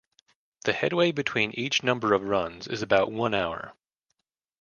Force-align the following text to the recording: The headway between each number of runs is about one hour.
The 0.63 0.73
headway 0.73 1.11
between 1.11 1.51
each 1.51 1.83
number 1.83 2.13
of 2.15 2.23
runs 2.23 2.65
is 2.67 2.81
about 2.81 3.11
one 3.11 3.35
hour. 3.35 3.73